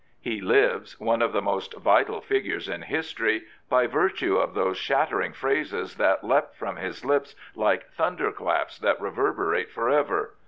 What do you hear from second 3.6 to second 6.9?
by virtue of those shattering phrases that leapt from